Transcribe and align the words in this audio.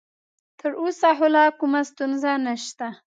تر 0.59 0.71
اوسه 0.81 1.09
خو 1.17 1.27
لا 1.35 1.45
کومه 1.59 1.81
ستونزه 1.91 2.31
نشته. 2.45 2.87